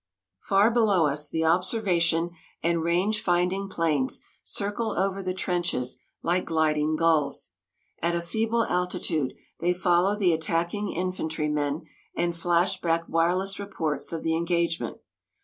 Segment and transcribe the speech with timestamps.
[0.39, 2.31] Far below us, the observation
[2.63, 7.51] and range finding planes circle over the trenches like gliding gulls.
[8.01, 11.83] At a feeble altitude they follow the attacking infantrymen
[12.15, 14.97] and flash back wireless reports of the engagement.